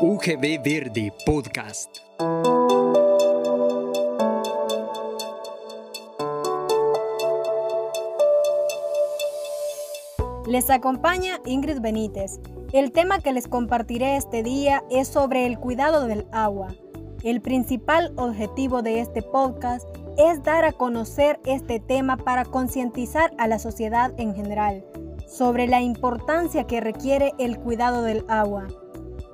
UGB 0.00 0.62
Verde 0.62 1.12
Podcast. 1.26 1.96
Les 10.46 10.70
acompaña 10.70 11.40
Ingrid 11.44 11.80
Benítez. 11.80 12.38
El 12.72 12.92
tema 12.92 13.18
que 13.18 13.32
les 13.32 13.48
compartiré 13.48 14.16
este 14.16 14.44
día 14.44 14.84
es 14.88 15.08
sobre 15.08 15.46
el 15.46 15.58
cuidado 15.58 16.06
del 16.06 16.28
agua. 16.30 16.68
El 17.24 17.40
principal 17.40 18.12
objetivo 18.14 18.82
de 18.82 19.00
este 19.00 19.22
podcast 19.22 19.88
es 20.16 20.44
dar 20.44 20.64
a 20.64 20.70
conocer 20.70 21.40
este 21.44 21.80
tema 21.80 22.16
para 22.18 22.44
concientizar 22.44 23.32
a 23.36 23.48
la 23.48 23.58
sociedad 23.58 24.12
en 24.16 24.36
general 24.36 24.84
sobre 25.26 25.66
la 25.66 25.80
importancia 25.80 26.68
que 26.68 26.80
requiere 26.80 27.32
el 27.40 27.58
cuidado 27.58 28.02
del 28.02 28.24
agua. 28.28 28.68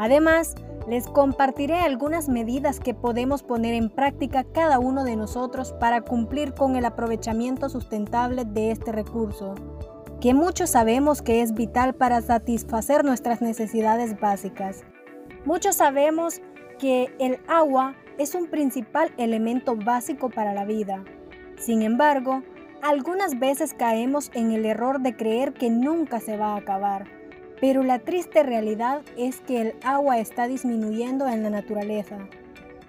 Además, 0.00 0.54
les 0.88 1.06
compartiré 1.06 1.76
algunas 1.76 2.30
medidas 2.30 2.80
que 2.80 2.94
podemos 2.94 3.42
poner 3.42 3.74
en 3.74 3.90
práctica 3.90 4.44
cada 4.44 4.78
uno 4.78 5.04
de 5.04 5.14
nosotros 5.14 5.74
para 5.74 6.00
cumplir 6.00 6.54
con 6.54 6.74
el 6.74 6.86
aprovechamiento 6.86 7.68
sustentable 7.68 8.46
de 8.46 8.70
este 8.70 8.92
recurso, 8.92 9.56
que 10.18 10.32
muchos 10.32 10.70
sabemos 10.70 11.20
que 11.20 11.42
es 11.42 11.52
vital 11.52 11.92
para 11.92 12.22
satisfacer 12.22 13.04
nuestras 13.04 13.42
necesidades 13.42 14.18
básicas. 14.18 14.84
Muchos 15.44 15.76
sabemos 15.76 16.40
que 16.78 17.14
el 17.18 17.38
agua 17.46 17.94
es 18.16 18.34
un 18.34 18.46
principal 18.46 19.12
elemento 19.18 19.76
básico 19.76 20.30
para 20.30 20.54
la 20.54 20.64
vida. 20.64 21.04
Sin 21.58 21.82
embargo, 21.82 22.42
algunas 22.80 23.38
veces 23.38 23.74
caemos 23.74 24.30
en 24.32 24.52
el 24.52 24.64
error 24.64 25.02
de 25.02 25.14
creer 25.14 25.52
que 25.52 25.68
nunca 25.68 26.20
se 26.20 26.38
va 26.38 26.54
a 26.54 26.56
acabar 26.56 27.19
pero 27.60 27.82
la 27.82 27.98
triste 27.98 28.42
realidad 28.42 29.02
es 29.16 29.40
que 29.40 29.60
el 29.60 29.74
agua 29.84 30.18
está 30.18 30.48
disminuyendo 30.48 31.28
en 31.28 31.42
la 31.42 31.50
naturaleza, 31.50 32.18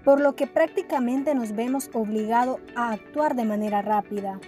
por 0.03 0.19
lo 0.19 0.35
que 0.35 0.47
prácticamente 0.47 1.35
nos 1.35 1.53
vemos 1.53 1.89
obligados 1.93 2.59
a 2.75 2.91
actuar 2.91 3.35
de 3.35 3.45
manera 3.45 3.81
rápida, 3.81 4.39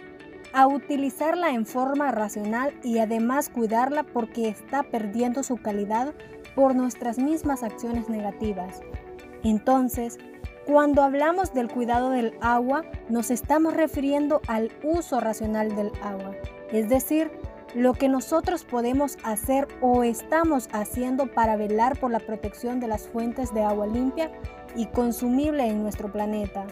a 0.53 0.67
utilizarla 0.67 1.49
en 1.49 1.65
forma 1.65 2.11
racional 2.11 2.73
y 2.83 2.99
además 2.99 3.49
cuidarla 3.49 4.03
porque 4.03 4.47
está 4.47 4.83
perdiendo 4.83 5.43
su 5.43 5.57
calidad 5.57 6.13
por 6.55 6.75
nuestras 6.75 7.17
mismas 7.17 7.63
acciones 7.63 8.07
negativas. 8.07 8.81
Entonces, 9.43 10.19
cuando 10.65 11.01
hablamos 11.01 11.53
del 11.53 11.67
cuidado 11.67 12.11
del 12.11 12.33
agua, 12.39 12.85
nos 13.09 13.31
estamos 13.31 13.73
refiriendo 13.73 14.41
al 14.47 14.71
uso 14.83 15.19
racional 15.19 15.75
del 15.75 15.91
agua, 16.01 16.35
es 16.71 16.87
decir, 16.87 17.31
lo 17.75 17.93
que 17.93 18.07
nosotros 18.07 18.63
podemos 18.63 19.17
hacer 19.23 19.67
o 19.81 20.03
estamos 20.03 20.69
haciendo 20.71 21.27
para 21.27 21.55
velar 21.55 21.97
por 21.97 22.11
la 22.11 22.19
protección 22.19 22.79
de 22.79 22.87
las 22.87 23.07
fuentes 23.07 23.53
de 23.53 23.63
agua 23.63 23.87
limpia 23.87 24.31
y 24.75 24.85
consumible 24.87 25.65
en 25.67 25.81
nuestro 25.81 26.11
planeta. 26.11 26.65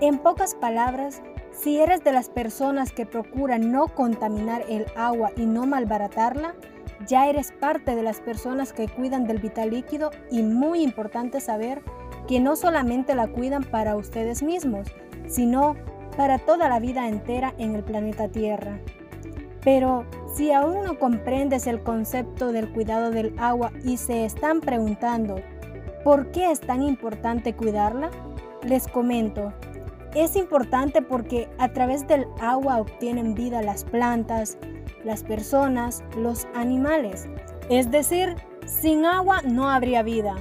En 0.00 0.18
pocas 0.18 0.54
palabras, 0.54 1.22
si 1.52 1.78
eres 1.78 2.04
de 2.04 2.12
las 2.12 2.28
personas 2.28 2.92
que 2.92 3.06
procuran 3.06 3.72
no 3.72 3.88
contaminar 3.88 4.64
el 4.68 4.86
agua 4.96 5.32
y 5.36 5.46
no 5.46 5.66
malbaratarla, 5.66 6.54
ya 7.06 7.28
eres 7.28 7.52
parte 7.52 7.94
de 7.94 8.02
las 8.02 8.20
personas 8.20 8.72
que 8.72 8.88
cuidan 8.88 9.26
del 9.26 9.38
vital 9.38 9.70
líquido 9.70 10.10
y 10.30 10.42
muy 10.42 10.82
importante 10.82 11.40
saber 11.40 11.82
que 12.26 12.40
no 12.40 12.56
solamente 12.56 13.14
la 13.14 13.28
cuidan 13.28 13.64
para 13.64 13.96
ustedes 13.96 14.42
mismos, 14.42 14.88
sino 15.28 15.76
para 16.16 16.38
toda 16.38 16.68
la 16.68 16.80
vida 16.80 17.08
entera 17.08 17.54
en 17.58 17.74
el 17.74 17.82
planeta 17.82 18.28
Tierra. 18.28 18.80
Pero 19.66 20.06
si 20.32 20.52
aún 20.52 20.84
no 20.84 20.96
comprendes 20.96 21.66
el 21.66 21.82
concepto 21.82 22.52
del 22.52 22.72
cuidado 22.72 23.10
del 23.10 23.34
agua 23.36 23.72
y 23.84 23.96
se 23.96 24.24
están 24.24 24.60
preguntando, 24.60 25.40
¿por 26.04 26.30
qué 26.30 26.52
es 26.52 26.60
tan 26.60 26.84
importante 26.84 27.52
cuidarla? 27.52 28.12
Les 28.62 28.86
comento, 28.86 29.52
es 30.14 30.36
importante 30.36 31.02
porque 31.02 31.48
a 31.58 31.72
través 31.72 32.06
del 32.06 32.26
agua 32.40 32.78
obtienen 32.78 33.34
vida 33.34 33.60
las 33.60 33.82
plantas, 33.82 34.56
las 35.04 35.24
personas, 35.24 36.04
los 36.16 36.46
animales. 36.54 37.28
Es 37.68 37.90
decir, 37.90 38.36
sin 38.66 39.04
agua 39.04 39.42
no 39.42 39.68
habría 39.68 40.04
vida, 40.04 40.36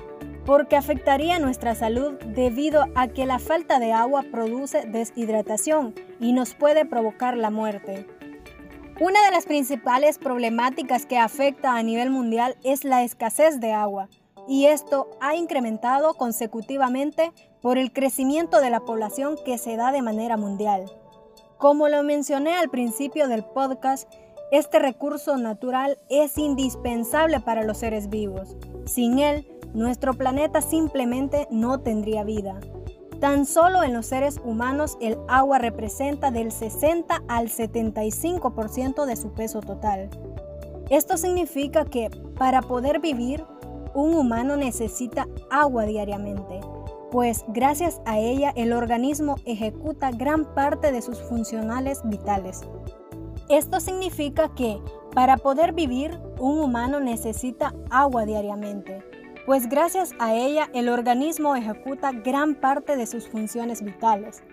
porque 0.46 0.76
afectaría 0.76 1.40
nuestra 1.40 1.74
salud 1.74 2.14
debido 2.28 2.86
a 2.94 3.08
que 3.08 3.26
la 3.26 3.40
falta 3.40 3.80
de 3.80 3.92
agua 3.92 4.24
produce 4.32 4.86
deshidratación 4.86 5.96
y 6.20 6.32
nos 6.32 6.54
puede 6.54 6.86
provocar 6.86 7.36
la 7.36 7.50
muerte. 7.50 8.06
Una 9.02 9.26
de 9.26 9.32
las 9.32 9.46
principales 9.46 10.18
problemáticas 10.18 11.06
que 11.06 11.18
afecta 11.18 11.76
a 11.76 11.84
nivel 11.84 12.12
mundial 12.12 12.56
es 12.64 12.86
la 12.86 13.04
escasez 13.04 13.60
de 13.60 13.74
agua, 13.74 14.08
y 14.48 14.68
esto 14.68 15.10
ha 15.20 15.36
incrementado 15.36 16.14
consecutivamente 16.14 17.34
por 17.62 17.78
el 17.78 17.92
crecimiento 17.92 18.62
de 18.62 18.70
la 18.70 18.80
población 18.80 19.36
que 19.44 19.58
se 19.58 19.76
da 19.76 19.92
de 19.92 20.02
manera 20.02 20.38
mundial. 20.38 20.86
Como 21.58 21.90
lo 21.90 22.04
mencioné 22.04 22.54
al 22.54 22.70
principio 22.70 23.28
del 23.28 23.44
podcast, 23.44 24.10
este 24.52 24.80
recurso 24.80 25.36
natural 25.36 25.98
es 26.10 26.38
indispensable 26.38 27.42
para 27.42 27.64
los 27.64 27.80
seres 27.80 28.10
vivos. 28.10 28.56
Sin 28.86 29.20
él, 29.20 29.46
nuestro 29.74 30.14
planeta 30.14 30.62
simplemente 30.62 31.50
no 31.52 31.82
tendría 31.82 32.24
vida. 32.24 32.62
Tan 33.26 33.48
solo 33.48 33.82
en 33.82 33.92
los 33.92 34.06
seres 34.06 34.40
humanos 34.44 35.00
el 35.02 35.18
agua 35.28 35.58
representa 35.58 36.30
del 36.30 36.52
60 36.52 37.24
al 37.28 37.48
75% 37.50 39.04
de 39.04 39.16
su 39.16 39.34
peso 39.34 39.62
total. 39.62 40.12
Esto 40.92 41.18
significa 41.18 41.86
que 41.86 42.12
para 42.38 42.62
poder 42.62 43.00
vivir, 43.00 43.44
un 43.96 44.14
humano 44.14 44.58
necesita 44.58 45.28
agua 45.50 45.86
diariamente, 45.86 46.62
pues 47.10 47.44
gracias 47.48 48.00
a 48.06 48.20
ella 48.20 48.54
el 48.56 48.72
organismo 48.74 49.38
ejecuta 49.46 50.12
gran 50.12 50.46
parte 50.54 50.92
de 50.92 51.02
sus 51.02 51.20
funcionales 51.24 52.02
vitales. 52.04 52.62
Esto 53.50 53.80
significa 53.80 54.54
que 54.54 54.80
para 55.16 55.38
poder 55.38 55.74
vivir, 55.74 56.20
un 56.38 56.60
humano 56.60 57.00
necesita 57.00 57.74
agua 57.90 58.28
diariamente 58.28 59.15
pues 59.46 59.70
gracias 59.70 60.14
a 60.20 60.34
ella 60.34 60.70
el 60.74 60.90
organismo 60.90 61.56
ejecuta 61.56 62.12
gran 62.12 62.56
parte 62.56 62.96
de 62.96 63.06
sus 63.06 63.28
funciones 63.28 63.84
vitales. 63.84 64.44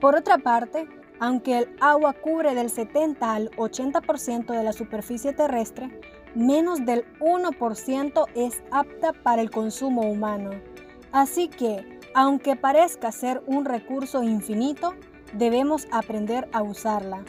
Por 0.00 0.16
otra 0.16 0.38
parte, 0.38 0.88
aunque 1.20 1.58
el 1.58 1.76
agua 1.80 2.14
cubre 2.14 2.54
del 2.54 2.70
70 2.70 3.34
al 3.34 3.50
80% 3.52 4.46
de 4.46 4.64
la 4.64 4.72
superficie 4.72 5.32
terrestre, 5.32 6.00
menos 6.34 6.84
del 6.84 7.04
1% 7.20 8.24
es 8.34 8.62
apta 8.70 9.12
para 9.12 9.42
el 9.42 9.50
consumo 9.50 10.02
humano. 10.02 10.50
Así 11.12 11.48
que, 11.48 12.00
aunque 12.14 12.56
parezca 12.56 13.12
ser 13.12 13.42
un 13.46 13.64
recurso 13.64 14.22
infinito, 14.22 14.94
debemos 15.34 15.86
aprender 15.92 16.48
a 16.52 16.62
usarla. 16.62 17.24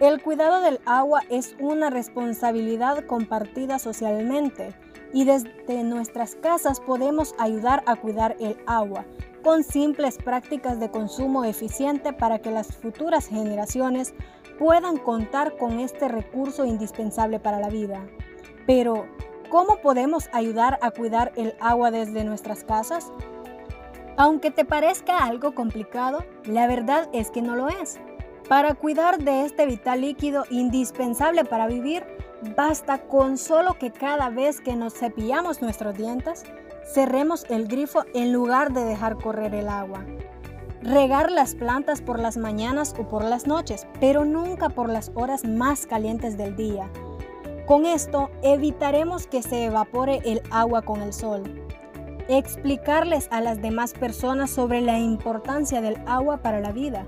El 0.00 0.22
cuidado 0.22 0.60
del 0.60 0.78
agua 0.86 1.22
es 1.28 1.56
una 1.58 1.90
responsabilidad 1.90 3.04
compartida 3.06 3.80
socialmente 3.80 4.72
y 5.12 5.24
desde 5.24 5.82
nuestras 5.82 6.36
casas 6.36 6.78
podemos 6.78 7.34
ayudar 7.36 7.82
a 7.84 7.96
cuidar 7.96 8.36
el 8.38 8.56
agua 8.66 9.04
con 9.42 9.64
simples 9.64 10.16
prácticas 10.18 10.78
de 10.78 10.92
consumo 10.92 11.44
eficiente 11.44 12.12
para 12.12 12.38
que 12.38 12.52
las 12.52 12.76
futuras 12.76 13.26
generaciones 13.26 14.14
puedan 14.56 14.98
contar 14.98 15.56
con 15.56 15.80
este 15.80 16.06
recurso 16.06 16.64
indispensable 16.64 17.40
para 17.40 17.58
la 17.58 17.68
vida. 17.68 18.06
Pero, 18.68 19.06
¿cómo 19.48 19.80
podemos 19.80 20.28
ayudar 20.32 20.78
a 20.80 20.92
cuidar 20.92 21.32
el 21.34 21.54
agua 21.58 21.90
desde 21.90 22.22
nuestras 22.22 22.62
casas? 22.62 23.10
Aunque 24.16 24.52
te 24.52 24.64
parezca 24.64 25.24
algo 25.24 25.56
complicado, 25.56 26.24
la 26.44 26.68
verdad 26.68 27.08
es 27.12 27.32
que 27.32 27.42
no 27.42 27.56
lo 27.56 27.68
es. 27.68 27.98
Para 28.48 28.74
cuidar 28.74 29.18
de 29.18 29.44
este 29.44 29.66
vital 29.66 30.00
líquido 30.00 30.44
indispensable 30.50 31.44
para 31.44 31.66
vivir, 31.66 32.04
Basta 32.56 32.98
con 32.98 33.36
solo 33.36 33.74
que 33.78 33.90
cada 33.90 34.30
vez 34.30 34.60
que 34.60 34.76
nos 34.76 34.94
cepillamos 34.94 35.60
nuestros 35.60 35.96
dientes, 35.96 36.44
cerremos 36.94 37.44
el 37.50 37.66
grifo 37.66 38.04
en 38.14 38.32
lugar 38.32 38.72
de 38.72 38.84
dejar 38.84 39.16
correr 39.16 39.54
el 39.56 39.68
agua. 39.68 40.04
Regar 40.80 41.32
las 41.32 41.56
plantas 41.56 42.00
por 42.00 42.20
las 42.20 42.36
mañanas 42.36 42.94
o 42.96 43.08
por 43.08 43.24
las 43.24 43.48
noches, 43.48 43.88
pero 43.98 44.24
nunca 44.24 44.68
por 44.68 44.88
las 44.88 45.10
horas 45.16 45.44
más 45.44 45.84
calientes 45.86 46.38
del 46.38 46.54
día. 46.54 46.88
Con 47.66 47.86
esto 47.86 48.30
evitaremos 48.42 49.26
que 49.26 49.42
se 49.42 49.64
evapore 49.64 50.20
el 50.24 50.40
agua 50.52 50.82
con 50.82 51.02
el 51.02 51.12
sol. 51.12 51.42
Explicarles 52.28 53.26
a 53.32 53.40
las 53.40 53.60
demás 53.60 53.94
personas 53.94 54.50
sobre 54.50 54.80
la 54.80 55.00
importancia 55.00 55.80
del 55.80 55.96
agua 56.06 56.36
para 56.36 56.60
la 56.60 56.70
vida 56.70 57.04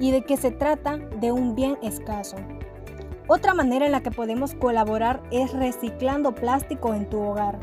y 0.00 0.10
de 0.10 0.22
que 0.22 0.36
se 0.36 0.50
trata 0.50 0.96
de 0.96 1.30
un 1.30 1.54
bien 1.54 1.78
escaso. 1.82 2.36
Otra 3.28 3.54
manera 3.54 3.86
en 3.86 3.92
la 3.92 4.02
que 4.02 4.10
podemos 4.10 4.54
colaborar 4.54 5.22
es 5.30 5.52
reciclando 5.52 6.34
plástico 6.34 6.94
en 6.94 7.08
tu 7.08 7.20
hogar. 7.20 7.60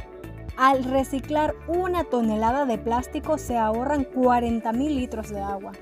Al 0.56 0.86
reciclar 0.86 1.56
una 1.68 2.06
tonelada 2.06 2.66
de 2.66 2.78
plástico 2.78 3.38
se 3.38 3.57
ahorran 3.57 4.06
40 4.06 4.72
mil 4.72 4.95
litros 4.95 5.30
de 5.30 5.42
agua. 5.42 5.74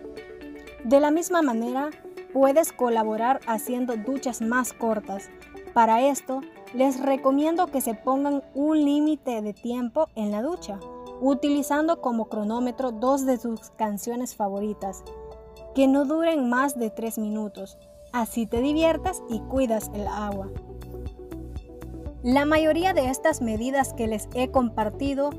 De 0.84 1.00
la 1.00 1.12
misma 1.12 1.42
manera, 1.42 1.92
puedes 2.34 2.74
colaborar 2.74 3.42
haciendo 3.48 3.96
duchas 3.96 4.42
más 4.42 4.74
cortas. 4.74 5.30
Para 5.74 6.02
esto, 6.02 6.42
les 6.74 7.00
recomiendo 7.00 7.68
que 7.68 7.80
se 7.80 7.94
pongan 7.94 8.44
un 8.54 8.84
límite 8.84 9.42
de 9.42 9.54
tiempo 9.54 10.10
en 10.16 10.32
la 10.32 10.42
ducha, 10.42 10.80
utilizando 11.22 12.02
como 12.02 12.26
cronómetro 12.26 12.92
dos 12.92 13.26
de 13.26 13.38
sus 13.38 13.70
canciones 13.72 14.36
favoritas, 14.36 15.04
que 15.76 15.88
no 15.88 16.06
duren 16.06 16.50
más 16.50 16.80
de 16.80 16.90
tres 16.90 17.20
minutos. 17.20 17.78
Así 18.14 18.48
te 18.48 18.62
diviertas 18.62 19.22
y 19.30 19.42
cuidas 19.42 19.92
el 19.94 20.08
agua. 20.08 20.50
La 22.24 22.46
mayoría 22.46 22.94
de 22.94 23.10
estas 23.10 23.42
medidas 23.42 23.94
que 23.94 24.08
les 24.08 24.30
he 24.34 24.50
compartido 24.50 25.30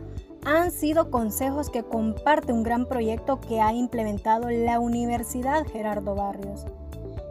han 0.44 0.70
sido 0.70 1.10
consejos 1.10 1.70
que 1.70 1.82
comparte 1.82 2.52
un 2.52 2.62
gran 2.62 2.86
proyecto 2.86 3.40
que 3.40 3.60
ha 3.60 3.72
implementado 3.72 4.50
la 4.50 4.78
Universidad 4.78 5.66
Gerardo 5.66 6.14
Barrios. 6.14 6.66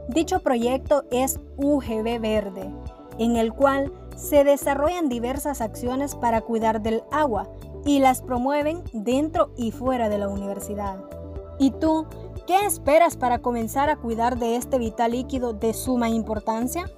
Dicho 0.10 0.40
proyecto 0.40 1.06
es 1.12 1.40
UGB 1.58 2.20
Verde, 2.20 2.70
en 3.18 3.38
el 3.38 3.54
cual 3.54 3.94
se 4.18 4.44
desarrollan 4.44 5.10
diversas 5.10 5.62
acciones 5.62 6.16
para 6.16 6.42
cuidar 6.42 6.82
del 6.82 7.04
agua 7.12 7.48
y 7.86 8.00
las 8.00 8.22
promueven 8.22 8.84
dentro 8.94 9.52
y 9.56 9.72
fuera 9.72 10.10
de 10.10 10.18
la 10.18 10.28
universidad. 10.28 10.98
¿Y 11.58 11.72
tú 11.72 12.08
qué 12.46 12.66
esperas 12.66 13.18
para 13.18 13.40
comenzar 13.40 13.90
a 13.90 13.96
cuidar 13.96 14.38
de 14.38 14.56
este 14.56 14.78
vital 14.78 15.12
líquido 15.12 15.54
de 15.54 15.74
suma 15.74 16.10
importancia? 16.10 16.90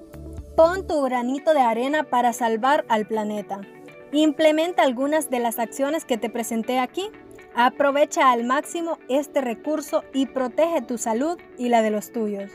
Pon 0.55 0.85
tu 0.87 1.01
granito 1.03 1.53
de 1.53 1.61
arena 1.61 2.03
para 2.03 2.33
salvar 2.33 2.85
al 2.89 3.07
planeta. 3.07 3.61
Implementa 4.11 4.83
algunas 4.83 5.29
de 5.29 5.39
las 5.39 5.59
acciones 5.59 6.05
que 6.05 6.17
te 6.17 6.29
presenté 6.29 6.79
aquí. 6.79 7.09
Aprovecha 7.55 8.31
al 8.31 8.43
máximo 8.43 8.97
este 9.09 9.41
recurso 9.41 10.03
y 10.13 10.25
protege 10.25 10.81
tu 10.81 10.97
salud 10.97 11.37
y 11.57 11.69
la 11.69 11.81
de 11.81 11.91
los 11.91 12.11
tuyos. 12.11 12.51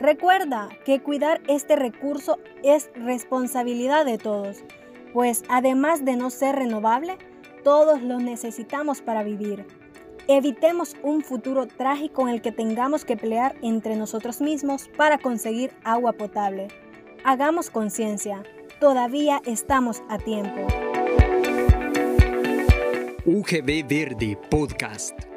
Recuerda 0.00 0.68
que 0.84 1.00
cuidar 1.00 1.40
este 1.48 1.76
recurso 1.76 2.38
es 2.62 2.90
responsabilidad 2.94 4.04
de 4.04 4.18
todos, 4.18 4.58
pues 5.12 5.42
además 5.48 6.04
de 6.04 6.16
no 6.16 6.30
ser 6.30 6.54
renovable, 6.54 7.18
todos 7.64 8.00
lo 8.02 8.20
necesitamos 8.20 9.02
para 9.02 9.24
vivir. 9.24 9.66
Evitemos 10.30 10.94
un 11.02 11.22
futuro 11.22 11.66
trágico 11.66 12.28
en 12.28 12.34
el 12.34 12.42
que 12.42 12.52
tengamos 12.52 13.06
que 13.06 13.16
pelear 13.16 13.56
entre 13.62 13.96
nosotros 13.96 14.42
mismos 14.42 14.86
para 14.94 15.16
conseguir 15.16 15.72
agua 15.84 16.12
potable. 16.12 16.68
Hagamos 17.24 17.70
conciencia 17.70 18.42
todavía 18.78 19.40
estamos 19.46 20.02
a 20.10 20.18
tiempo. 20.18 20.66
UGB 23.24 23.88
Verde 23.88 24.38
Podcast. 24.50 25.27